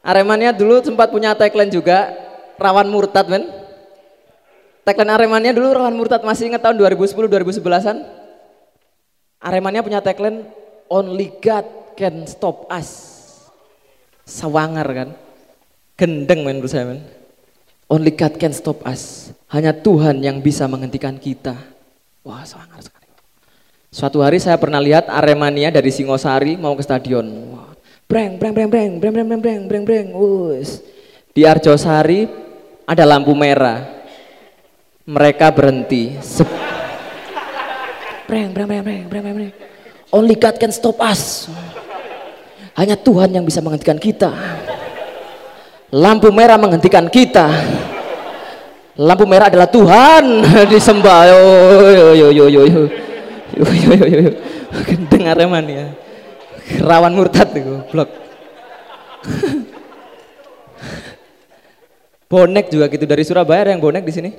[0.00, 2.12] Aremania dulu sempat punya tagline juga,
[2.56, 3.44] rawan murtad men.
[4.84, 8.08] Tagline Aremania dulu rawan murtad, masih ingat tahun 2010-2011an?
[9.40, 10.48] Aremania punya tagline,
[10.88, 11.68] only God
[12.00, 13.18] can stop us.
[14.24, 15.08] Sawangar kan,
[16.00, 17.04] gendeng men menurut saya men.
[17.90, 19.34] Only God can stop us.
[19.50, 21.58] Hanya Tuhan yang bisa menghentikan kita.
[22.22, 23.10] Wah sawangar sekali.
[23.90, 27.26] Suatu hari saya pernah lihat Aremania dari Singosari mau ke stadion.
[27.50, 27.74] Wah,
[28.10, 30.08] breng, breng, breng, breng, breng, breng, breng, breng, breng, breng,
[30.58, 30.82] us.
[31.30, 32.26] Di Arjosari
[32.82, 34.02] ada lampu merah.
[35.06, 36.18] Mereka berhenti.
[36.18, 36.50] Sep.
[38.26, 39.52] Breng, breng, breng, breng, breng, breng.
[40.10, 41.46] Only God can stop us.
[42.74, 44.34] Hanya Tuhan yang bisa menghentikan kita.
[45.94, 47.46] Lampu merah menghentikan kita.
[48.98, 51.30] Lampu merah adalah Tuhan disembah.
[51.30, 51.38] Yo
[51.94, 52.82] yo yo yo yo yo.
[53.54, 54.30] Yo yo yo yo.
[55.10, 56.09] Dengar ya.
[56.80, 58.10] Rawan murtad itu, blok.
[62.30, 64.30] bonek juga gitu dari Surabaya ada yang bonek di sini.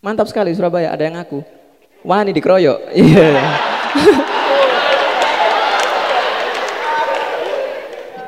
[0.00, 1.44] Mantap sekali Surabaya, ada yang ngaku.
[2.06, 2.78] Wah ini dikeroyok.
[2.96, 3.30] Iya.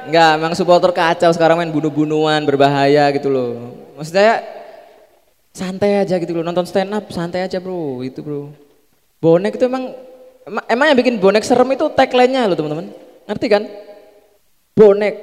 [0.08, 3.76] Enggak, memang supporter kacau sekarang main bunuh-bunuhan, berbahaya gitu loh.
[3.92, 4.40] Maksudnya
[5.52, 8.48] santai aja gitu loh, nonton stand up santai aja bro, itu bro.
[9.20, 9.92] Bonek itu emang,
[10.68, 12.90] emang yang bikin bonek serem itu tagline-nya loh teman-teman.
[13.28, 13.62] Ngerti kan?
[14.72, 15.14] Bonek,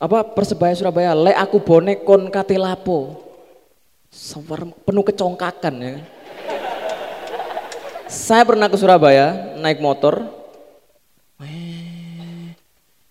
[0.00, 3.22] apa Persebaya Surabaya, le aku bonek kon katilapo.
[4.10, 5.94] Sewer penuh kecongkakan ya.
[8.06, 10.24] Saya pernah ke Surabaya naik motor,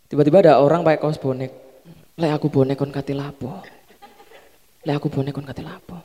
[0.05, 1.51] Tiba-tiba ada orang pakai kaos bonek.
[2.15, 3.59] Le aku bonek kon kate lapo.
[4.85, 5.97] Le aku bonek kon kate lapo.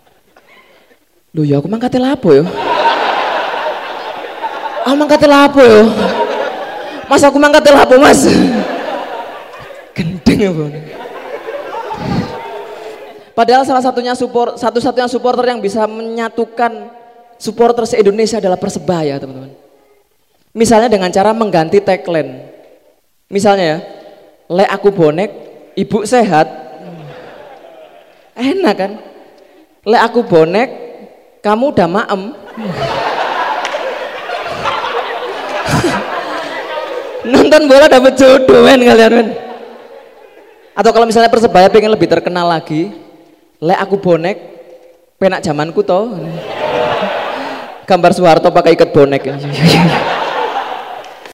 [1.30, 2.42] Loh ya aku mang kate lapo yo.
[4.86, 5.88] Aku mang kate lapo yo.
[7.10, 8.24] Mas aku mang kate lapo mas.
[9.92, 10.84] Gendeng ya bonek.
[13.36, 16.92] Padahal salah satunya support, satu-satunya supporter yang bisa menyatukan
[17.40, 19.56] supporter se-Indonesia adalah Persebaya teman-teman.
[20.52, 22.52] Misalnya dengan cara mengganti tagline.
[23.32, 23.78] Misalnya ya,
[24.50, 25.30] le aku bonek,
[25.78, 26.50] ibu sehat.
[28.36, 28.92] Enak kan?
[29.86, 30.68] Le aku bonek,
[31.40, 32.22] kamu udah maem.
[37.30, 39.28] Nonton bola dapet jodoh men kalian men.
[40.74, 42.90] Atau kalau misalnya Persebaya pengen lebih terkenal lagi,
[43.60, 44.36] le aku bonek,
[45.20, 46.10] penak zamanku toh.
[47.86, 49.22] Gambar Soeharto pakai ikat bonek.